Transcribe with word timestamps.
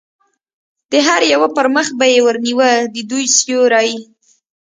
د 0.91 0.93
هر 1.07 1.21
یوه 1.33 1.47
پر 1.55 1.67
مخ 1.75 1.87
به 1.99 2.05
یې 2.13 2.19
ور 2.25 2.37
نیوه، 2.45 2.71
د 2.93 2.95
دوی 3.09 3.25
سیوری. 3.37 3.91